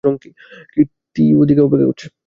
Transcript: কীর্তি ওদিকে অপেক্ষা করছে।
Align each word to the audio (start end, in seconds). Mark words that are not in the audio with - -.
কীর্তি 0.73 1.23
ওদিকে 1.35 1.61
অপেক্ষা 1.61 1.87
করছে। 1.89 2.07